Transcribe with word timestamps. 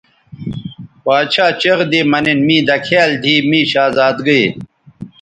باڇھا 1.03 1.47
چیغ 1.61 1.79
دی 1.91 1.99
مہ 2.11 2.19
نِن 2.23 2.39
می 2.47 2.57
دکھیال 2.67 3.11
دیھی 3.23 3.35
می 3.49 3.59
شہزادئ 3.71 4.43